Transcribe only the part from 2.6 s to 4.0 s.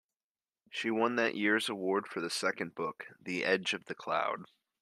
book, "The Edge of the